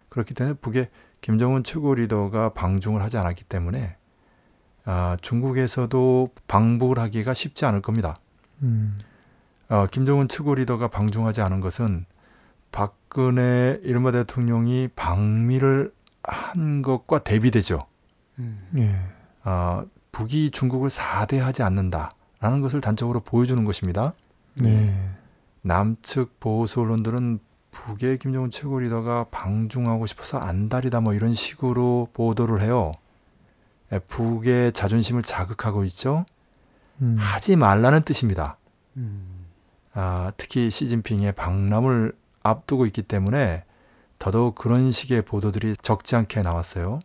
[0.09, 0.89] 그렇기 때문에 북의
[1.21, 3.97] 김정은 최고 리더가 방중을 하지 않았기 때문에
[4.85, 8.19] 아, 중국에서도 방북을 하기가 쉽지 않을 겁니다.
[8.63, 9.01] 음.
[9.69, 12.07] 어, 김정은 최고 리더가 방중하지 않은 것은
[12.71, 17.87] 박근혜 이른바 대통령이 방미를 한 것과 대비되죠.
[18.39, 18.69] 음.
[18.79, 18.99] 예.
[19.45, 24.15] 어, 북이 중국을 사대하지 않는다라는 것을 단적으로 보여주는 것입니다.
[24.55, 24.95] 네.
[25.63, 32.93] 남측 보수 언론들은 북의 김정은 최고 리더가 방중하고 싶어서 안달이다 뭐 이런 식으로 보도를 해요.
[33.93, 36.27] 예, 북의 자존심을 자극하고 있죠.
[37.01, 37.17] 음.
[37.19, 38.59] 하지 말라는 뜻입니다.
[38.97, 39.47] 음.
[39.95, 43.65] 아, 특히 시진핑의 방남을 앞두고 있기 때문에
[44.23, 47.01] 더더욱 그런 식의 보도들이 적지 않게 나왔어요.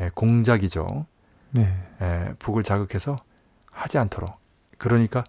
[0.00, 1.04] 예, 공작이죠.
[1.50, 1.76] 네.
[2.00, 3.18] 예, 북을 자극해서
[3.70, 4.40] 하지 않도록.
[4.78, 5.24] 그러니까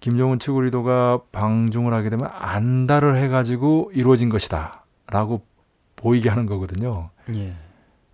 [0.00, 4.82] 김정은 리더가 방중을 하게 되면 안달을 해가지고 이루어진 것이다.
[5.08, 5.44] 라고
[5.94, 7.10] 보이게 하는 거거든요.
[7.34, 7.54] 예.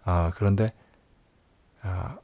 [0.03, 0.73] 아, 그런데,
[1.83, 2.19] 아,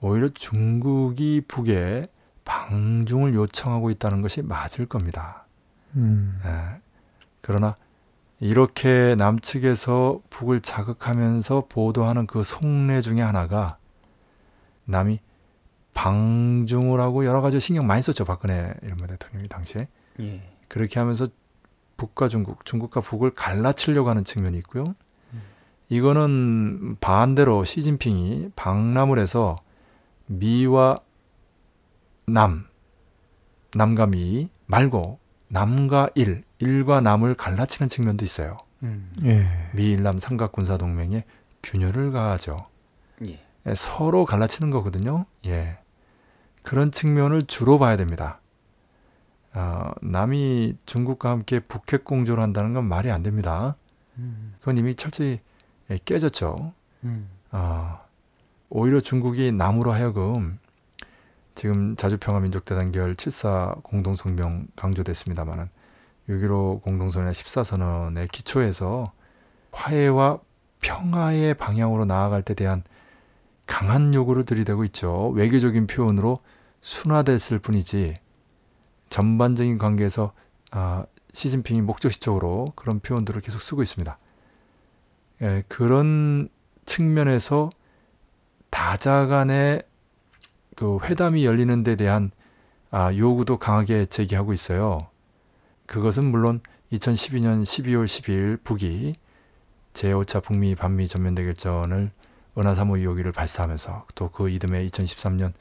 [0.00, 2.08] 오히려 중국이 북에
[2.44, 5.46] 방중을 요청하고 있다는 것이 맞을 겁니다.
[5.94, 6.40] 음.
[6.44, 6.80] 예.
[7.42, 7.76] 그러나
[8.40, 13.78] 이렇게 남측에서 북을 자극하면서 보도하는 그 속내 중에 하나가
[14.84, 15.20] 남이
[15.94, 19.88] 방중을 하고 여러 가지 신경 많이 썼죠 박근혜 이른바 대통령이 당시에
[20.20, 20.42] 예.
[20.68, 21.26] 그렇게 하면서
[21.96, 24.94] 북과 중국, 중국과 북을 갈라치려고 하는 측면이 있고요.
[25.88, 29.56] 이거는 반대로 시진핑이 방남을 해서
[30.26, 31.00] 미와
[32.26, 32.66] 남,
[33.74, 38.58] 남과 미 말고 남과 일, 일과 남을 갈라치는 측면도 있어요.
[38.82, 39.12] 음.
[39.24, 39.46] 예.
[39.72, 41.24] 미일남 삼각 군사 동맹에
[41.62, 42.66] 균열을 가하죠.
[43.26, 43.40] 예.
[43.66, 45.26] 예, 서로 갈라치는 거거든요.
[45.46, 45.78] 예.
[46.62, 48.40] 그런 측면을 주로 봐야 됩니다.
[49.54, 53.76] 어, 남이 중국과 함께 북핵 공조를 한다는 건 말이 안 됩니다.
[54.18, 54.54] 음.
[54.58, 55.40] 그건 이미 철저히
[55.90, 56.72] 예, 깨졌죠.
[57.04, 57.28] 음.
[57.50, 58.00] 어,
[58.68, 60.58] 오히려 중국이 남으로 하여금
[61.54, 65.68] 지금 자주평화민족대단결 7사 공동성명 강조됐습니다마는
[66.28, 69.12] 6.15 공동선언 14선언의 기초에서
[69.72, 70.40] 화해와
[70.80, 72.82] 평화의 방향으로 나아갈 때 대한
[73.66, 75.30] 강한 요구를 들이대고 있죠.
[75.30, 76.40] 외교적인 표현으로
[76.80, 78.16] 순화됐을 뿐이지
[79.10, 80.32] 전반적인 관계에서
[80.70, 84.18] 아, 시진핑이 목적시적으로 그런 표현들을 계속 쓰고 있습니다.
[85.42, 86.48] 예, 그런
[86.86, 87.70] 측면에서
[88.70, 89.82] 다자 간의
[90.76, 92.30] 그 회담이 열리는 데 대한
[92.90, 95.08] 아, 요구도 강하게 제기하고 있어요.
[95.88, 96.60] 그것은 물론
[96.92, 99.14] 2012년 12월 12일 북이
[99.94, 102.10] 제5차 북미 반미 전면대결전을
[102.56, 105.52] 은하사무 2호기를 발사하면서 또 그 이듬해 2013년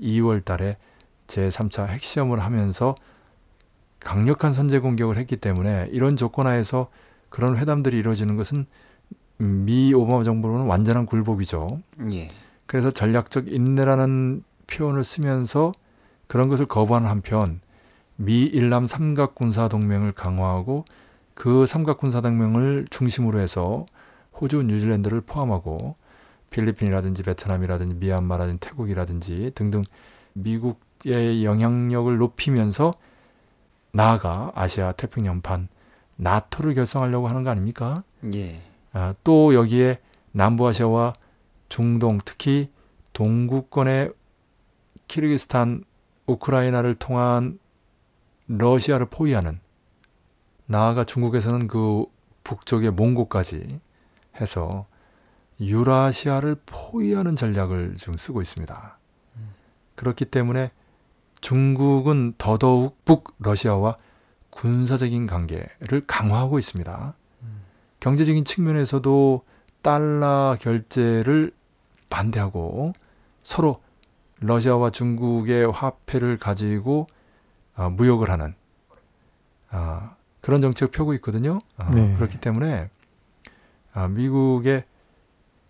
[0.00, 0.76] 2월 달에
[1.28, 2.94] 제3차 핵시험을 하면서
[4.00, 6.90] 강력한 선제 공격을 했기 때문에 이런 조건 하에서
[7.28, 8.66] 그런 회담들이 이루어지는 것은
[9.38, 11.80] 미 오바마 정부로는 완전한 굴복이죠.
[12.12, 12.30] 예.
[12.66, 15.72] 그래서 전략적 인내라는 표현을 쓰면서
[16.26, 17.60] 그런 것을 거부하는 한편
[18.16, 20.84] 미 일남 삼각 군사 동맹을 강화하고
[21.34, 23.86] 그 삼각 군사 동맹을 중심으로 해서
[24.40, 25.96] 호주, 뉴질랜드를 포함하고
[26.50, 29.82] 필리핀이라든지 베트남이라든지 미얀마라든지 태국이라든지 등등
[30.32, 32.94] 미국의 영향력을 높이면서
[33.92, 35.68] 나아가 아시아 태평양판
[36.16, 38.02] 나토를 결성하려고 하는 거 아닙니까?
[38.34, 38.62] 예.
[38.92, 39.98] 아, 또 여기에
[40.32, 41.14] 남부아시아와
[41.68, 42.70] 중동 특히
[43.12, 44.12] 동구권의
[45.08, 45.84] 키르기스탄,
[46.26, 47.58] 우크라이나를 통한
[48.46, 49.60] 러시아를 포위하는
[50.66, 52.04] 나아가 중국에서는 그
[52.44, 53.80] 북쪽의 몽고까지
[54.40, 54.86] 해서
[55.60, 58.98] 유라시아를 포위하는 전략을 지금 쓰고 있습니다.
[59.94, 60.70] 그렇기 때문에
[61.40, 63.96] 중국은 더더욱 북러시아와
[64.50, 67.14] 군사적인 관계를 강화하고 있습니다.
[68.00, 69.42] 경제적인 측면에서도
[69.82, 71.52] 달러 결제를
[72.10, 72.92] 반대하고
[73.42, 73.82] 서로
[74.40, 77.06] 러시아와 중국의 화폐를 가지고
[77.76, 78.54] 어, 무역을 하는
[79.70, 80.10] 어,
[80.40, 81.60] 그런 정책을 펴고 있거든요.
[81.76, 82.14] 어, 네.
[82.16, 82.88] 그렇기 때문에
[83.94, 84.84] 어, 미국의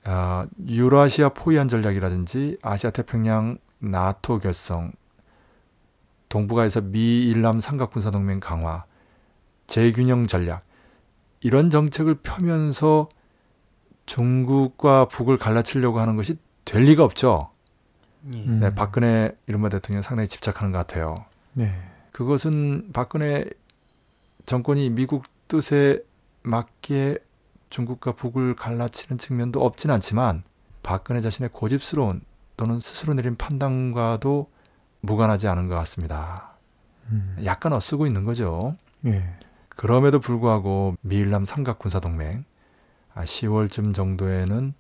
[0.05, 4.93] 어, 유라시아 포위한 전략이라든지 아시아 태평양 나토 결성,
[6.29, 8.85] 동북아에서 미일남 삼각군사 동맹 강화,
[9.67, 10.65] 재균형 전략
[11.41, 13.09] 이런 정책을 펴면서
[14.07, 17.51] 중국과 북을 갈라치려고 하는 것이 될 리가 없죠.
[18.35, 18.39] 예.
[18.39, 18.61] 음.
[18.61, 21.25] 네, 박근혜 이른바 대통령 상당히 집착하는 것 같아요.
[21.53, 21.73] 네.
[22.17, 23.45] 그것은 박근혜
[24.47, 26.03] 정권이 미국 뜻에
[26.45, 27.19] 맞게
[27.69, 30.43] 중국과 북을 갈라치는 측면도 없진 않지만
[30.83, 32.23] 박근혜 자신의 고집스러운
[32.57, 34.49] 또는 스스로 내린 판단과도
[35.03, 36.55] 무관하지 않은 것 같습니다.
[37.11, 37.37] 음.
[37.45, 38.77] 약간 엇쓰고 있는 거죠.
[39.05, 39.37] 예.
[39.69, 42.47] 그럼에도 불구하고 미일남 삼각 군사 동맹
[43.15, 44.73] 10월쯤 정도에는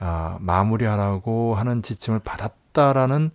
[0.00, 3.30] 아, 마무리하라고 하는 지침을 받았다라는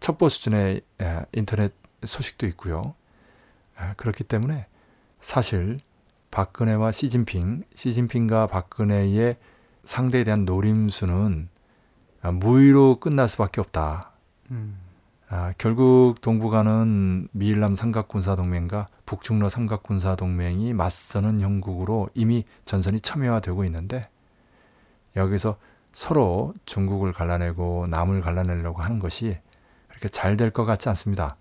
[0.00, 2.94] 첩보 수준의 에, 인터넷 소식도 있고요.
[3.76, 4.66] 아, 그렇기 때문에
[5.20, 5.80] 사실
[6.30, 9.36] 박근혜와 시진핑, 시진핑과 박근혜의
[9.84, 11.48] 상대에 대한 노림수는
[12.22, 14.10] 아, 무의로 끝날 수밖에 없다.
[14.50, 14.78] 음.
[15.28, 24.08] 아, 결국 동북아는 미일남 삼각군사동맹과 북중러 삼각군사동맹이 맞서는 형국으로 이미 전선이 첨예화되고 있는데
[25.16, 25.56] 여기서
[25.92, 29.38] 서로 중국을 갈라내고 남을 갈라내려고 하는 것이
[29.88, 31.36] 그렇게 잘 될 것 같지 않습니다.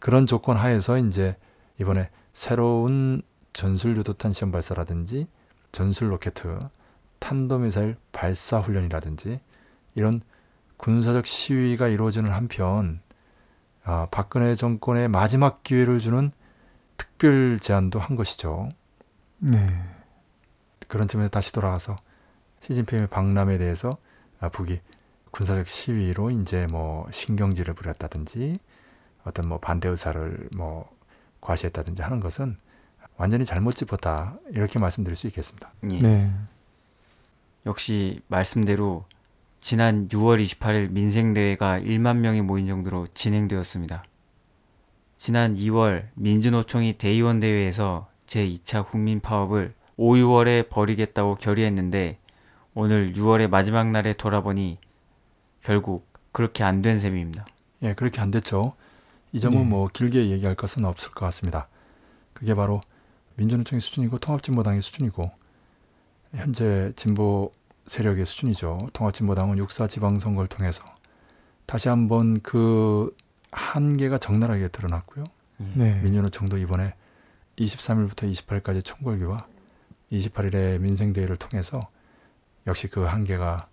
[0.00, 1.36] 그런 조건 하에서 이제
[1.78, 5.28] 이번에 새로운 전술 유도탄 시험 발사라든지
[5.70, 6.34] 전술 로켓,
[7.20, 9.40] 탄도미사일 발사 훈련이라든지
[9.94, 10.22] 이런
[10.78, 13.00] 군사적 시위가 이루어지는 한편
[13.84, 16.32] 아, 박근혜 정권의 마지막 기회를 주는
[16.96, 18.68] 특별 제안도 한 것이죠.
[19.38, 19.82] 네.
[20.88, 21.96] 그런 점에서 다시 돌아가서
[22.60, 23.96] 시진핑의 방남에 대해서
[24.40, 24.80] 아, 북이
[25.30, 28.58] 군사적 시위로 이제 뭐 신경질을 부렸다든지
[29.24, 30.88] 어떤 뭐 반대 의사를 뭐
[31.40, 32.56] 과시했다든지 하는 것은
[33.16, 35.72] 완전히 잘못 짚었다 이렇게 말씀드릴 수 있겠습니다.
[35.90, 35.98] 예.
[35.98, 36.32] 네.
[37.66, 39.04] 역시 말씀대로
[39.60, 44.04] 지난 6월 28일 민생대회가 1만 명이 모인 정도로 진행되었습니다.
[45.18, 52.18] 지난 2월 민주노총이 대의원 대회에서 제2차 국민 파업을 5, 6월에 벌이겠다고 결의했는데
[52.72, 54.78] 오늘 6월의 마지막 날에 돌아보니
[55.62, 57.44] 결국 그렇게 안 된 셈입니다.
[57.82, 58.74] 예, 그렇게 안 됐죠.
[59.32, 59.64] 이 점은 네.
[59.64, 61.68] 뭐 길게 얘기할 것은 없을 것 같습니다.
[62.32, 62.80] 그게 바로
[63.36, 65.30] 민주노총의 수준이고 통합진보당의 수준이고
[66.34, 67.52] 현재 진보
[67.86, 68.88] 세력의 수준이죠.
[68.92, 70.84] 통합진보당은 육사 지방선거를 통해서
[71.66, 73.14] 다시 한번 그
[73.52, 75.24] 한계가 적나라하게 드러났고요.
[75.74, 76.00] 네.
[76.00, 76.94] 민주노총도 이번에
[77.56, 79.46] 23일부터 28일까지 총궐기와
[80.12, 81.80] 28일의 민생대회를 통해서
[82.66, 83.68] 역시 그 한계가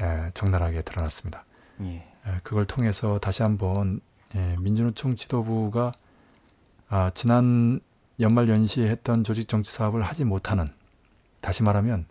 [0.00, 1.44] 예, 적나라하게 드러났습니다.
[1.82, 2.06] 예.
[2.26, 4.00] 예, 그걸 통해서 다시 한번
[4.34, 5.92] 예, 민주노총 지도부가
[6.88, 7.80] 아, 지난
[8.20, 10.68] 연말 연시에 했던 조직 정치 사업을 하지 못하는
[11.40, 12.06] 다시 말하면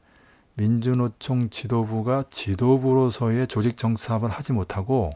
[0.55, 5.11] 민주노총 지도부가 지도부로서의 조직 정치 사업을 하지 못하고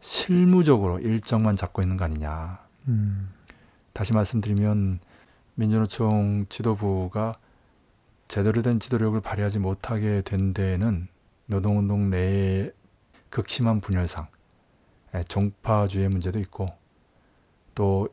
[0.00, 2.58] 실무적으로 일정만 잡고 있는 거 아니냐.
[2.88, 3.32] 음.
[3.92, 4.98] 다시 말씀드리면
[5.54, 7.36] 민주노총 지도부가
[8.26, 11.06] 제대로 된 지도력을 발휘하지 못하게 된 데에는
[11.46, 12.72] 노동운동 내의
[13.28, 14.41] 극심한 분열상, 예,
[15.28, 16.66] 종파주의 문제도 있고
[17.74, 18.08] 또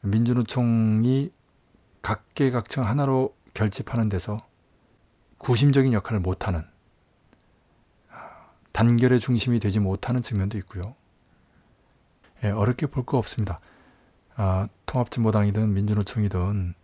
[0.00, 1.32] 민주노총이
[2.02, 4.38] 각계각층 하나로 결집하는 데서
[5.38, 6.64] 구심적인 역할을 못하는
[8.72, 10.94] 단결의 중심이 되지 못하는 측면도 있고요.
[12.42, 13.60] 예, 어렵게 볼 거 없습니다.
[14.34, 16.74] 아, 통합진보당이든 민주노총이든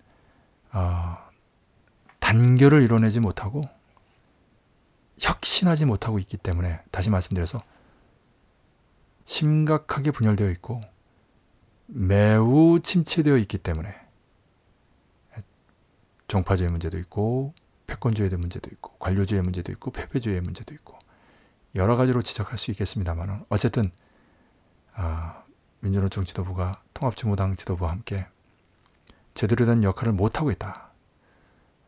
[0.71, 1.29] 아,
[2.21, 3.63] 단결을 이뤄내지 못하고
[5.19, 7.61] 혁신하지 못하고 있기 때문에 다시 말씀드려서
[9.29, 10.81] 심각하게 분열되어 있고
[11.87, 13.95] 매우 침체되어 있기 때문에
[16.29, 17.53] 종파주의 문제도 있고
[17.87, 20.99] 패권주의의 문제도 있고 관료주의 문제도 있고 패배주의의 문제도 있고
[21.75, 23.93] 여러 가지로 지적할 수 있겠습니다만 어쨌든
[24.95, 25.45] 아,
[25.81, 28.27] 민주노총 지도부가 통합진보당 지도부와 함께
[29.35, 30.91] 제대로 된 역할을 못하고 있다.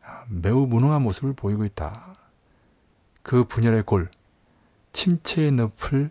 [0.03, 2.17] 아, 매우 무능한 모습을 보이고 있다.
[3.23, 4.11] 그 분열의 골,
[4.93, 6.11] 침체의 늪을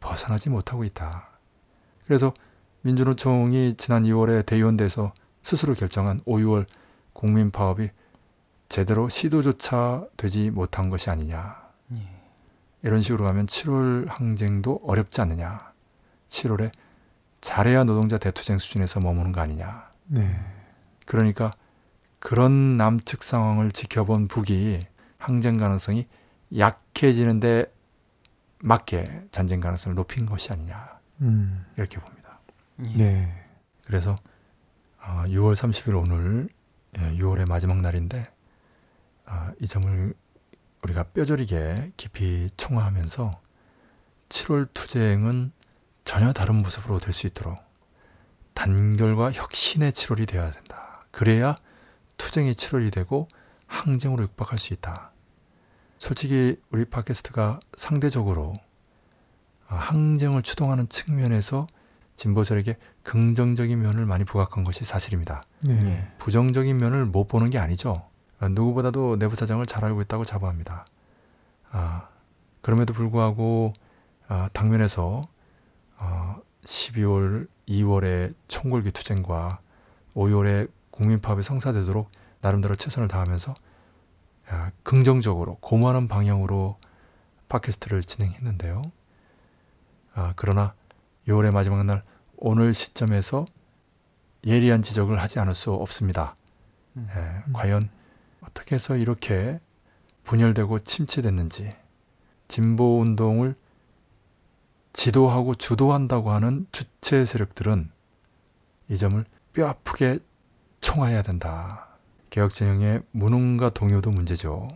[0.00, 1.28] 벗어나지 못하고 있다.
[2.06, 2.32] 그래서
[2.82, 6.66] 민주노총이 지난 2월에 대의원대에서 스스로 결정한 5, 6월
[7.12, 7.90] 국민 파업이
[8.68, 11.70] 제대로 시도조차 되지 못한 것이 아니냐.
[12.82, 15.72] 이런 식으로 가면 7월 항쟁도 어렵지 않느냐.
[16.28, 16.70] 7월에
[17.40, 19.90] 잘해야 노동자 대투쟁 수준에서 머무는 거 아니냐.
[20.06, 20.38] 네.
[21.06, 21.52] 그러니까
[22.18, 24.80] 그런 남측 상황을 지켜본 북이
[25.18, 26.06] 항쟁 가능성이
[26.56, 27.72] 약해지는데
[28.62, 31.00] 맞게 전쟁 가능성을 높인 것이 아니냐.
[31.22, 31.66] 음.
[31.76, 32.40] 이렇게 봅니다.
[32.76, 33.46] 네.
[33.84, 34.16] 그래서
[35.02, 36.48] 어, 6월 30일 오늘
[36.98, 38.24] 예, 6월의 마지막 날인데
[39.26, 40.14] 어, 이 점을
[40.82, 43.30] 우리가 뼈저리게 깊이 총화하면서
[44.28, 45.52] 7월 투쟁은
[46.04, 47.58] 전혀 다른 모습으로 될 수 있도록
[48.54, 51.04] 단결과 혁신의 7월이 되어야 된다.
[51.10, 51.56] 그래야
[52.16, 53.28] 투쟁이 7월이 되고
[53.66, 55.09] 항쟁으로 육박할 수 있다.
[56.00, 58.54] 솔직히 우리 팟캐스트가 상대적으로
[59.68, 61.66] 어, 항쟁을 추동하는 측면에서
[62.16, 65.42] 진보 세력에 긍정적인 면을 많이 부각한 것이 사실입니다.
[65.62, 66.10] 네.
[66.18, 68.08] 부정적인 면을 못 보는 게 아니죠.
[68.40, 70.86] 어, 누구보다도 내부 사정을 잘 알고 있다고 자부합니다.
[71.70, 72.08] 아,
[72.62, 73.74] 그럼에도 불구하고
[74.26, 75.22] 아, 당면에서
[75.98, 79.60] 어, 12월, 2월의 총궐기 투쟁과
[80.16, 82.10] 5월의 국민파업이 성사되도록
[82.40, 83.69] 나름대로 최선을 다하면서 아,
[84.82, 86.78] 긍정적으로 고무하는 방향으로
[87.48, 88.82] 팟캐스트를 진행했는데요.
[90.14, 90.74] 아, 그러나
[91.28, 92.02] 6월의 마지막 날
[92.36, 93.46] 오늘 시점에서
[94.46, 96.36] 예리한 지적을 하지 않을 수 없습니다.
[96.96, 97.90] 예, 과연
[98.40, 99.60] 어떻게 해서 이렇게
[100.24, 101.76] 분열되고 침체됐는지
[102.48, 103.54] 진보 운동을
[104.92, 107.90] 지도하고 주도한다고 하는 주체 세력들은
[108.88, 110.18] 이 점을 뼈 아프게
[110.80, 111.89] 총화해야 된다.
[112.30, 114.68] 개혁 진영의 무능과 동요도 문제죠.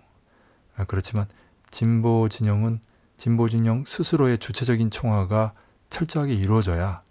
[0.76, 1.26] 아, 그렇지만
[1.70, 2.80] 진보 진영은
[3.16, 5.54] 진보 진영 스스로의 주체적인 총화가
[5.88, 7.02] 철저하게 이루어져야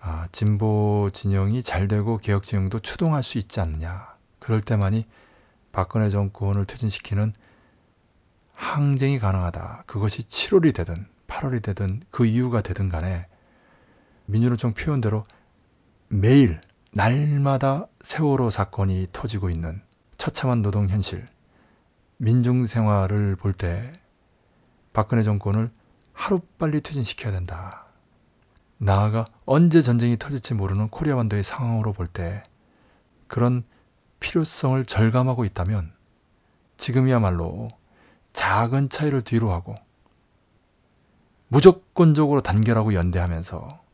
[0.00, 4.14] 아, 진보 진영이 잘 되고 개혁 진영도 추동할 수 있지 않느냐.
[4.38, 5.06] 그럴 때만이
[5.72, 7.32] 박근혜 정권을 퇴진시키는
[8.54, 9.84] 항쟁이 가능하다.
[9.86, 13.26] 그것이 7월이 되든 8월이 되든 그 이유가 되든 간에
[14.26, 15.26] 민주노총 표현대로
[16.08, 16.60] 매일
[16.96, 19.82] 날마다 세월호 사건이 터지고 있는
[20.16, 21.26] 처참한 노동 현실,
[22.16, 23.92] 민중 생활을 볼 때
[24.94, 25.70] 박근혜 정권을
[26.14, 27.84] 하루빨리 퇴진시켜야 된다.
[28.78, 32.42] 나아가 언제 전쟁이 터질지 모르는 코리아 반도의 상황으로 볼 때
[33.26, 33.64] 그런
[34.20, 35.92] 필요성을 절감하고 있다면
[36.78, 37.68] 지금이야말로
[38.32, 39.74] 작은 차이를 뒤로 하고
[41.48, 43.84] 무조건적으로 단결하고 연대하면서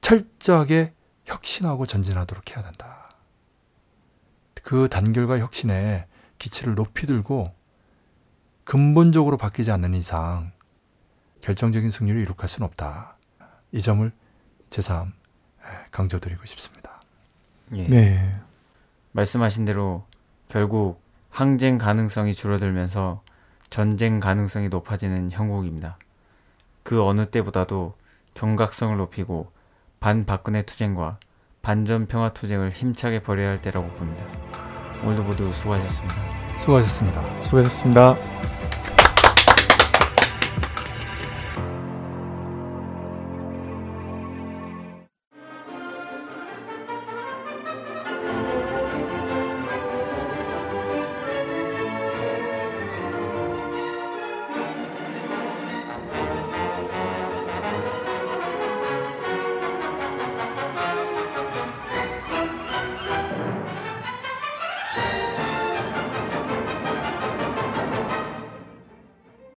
[0.00, 0.94] 철저하게
[1.32, 3.10] 혁신하고 전진하도록 해야 된다.
[4.62, 6.06] 그 단결과 혁신에
[6.38, 7.52] 기치를 높이 들고
[8.64, 10.52] 근본적으로 바뀌지 않는 이상
[11.40, 13.16] 결정적인 승리를 이룩할 수는 없다.
[13.72, 14.10] 이 점을
[14.70, 15.12] 제삼
[15.90, 17.02] 강조드리고 싶습니다.
[17.74, 17.86] 예.
[17.86, 18.40] 네.
[19.12, 20.06] 말씀하신 대로
[20.48, 23.22] 결국 항쟁 가능성이 줄어들면서
[23.70, 25.98] 전쟁 가능성이 높아지는 형국입니다.
[26.82, 27.94] 그 어느 때보다도
[28.34, 29.51] 경각성을 높이고
[30.02, 31.18] 반박근혜 투쟁과
[31.62, 34.24] 반전 평화 투쟁을 힘차게 벌여야 할 때라고 봅니다.
[35.04, 36.16] 오늘도 모두 수고하셨습니다.
[36.58, 37.22] 수고하셨습니다.
[37.44, 38.16] 수고하셨습니다.